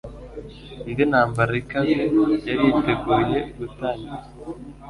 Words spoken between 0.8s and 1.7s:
Indi ntambara